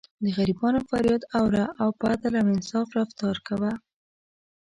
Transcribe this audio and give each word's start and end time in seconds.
د 0.23 0.25
غریبانو 0.37 0.79
فریاد 0.89 1.21
اوره 1.37 1.65
او 1.81 1.89
په 1.99 2.03
عدل 2.11 2.33
او 2.41 2.45
انصاف 2.55 2.87
رفتار 2.99 3.35
کوه. 3.47 3.71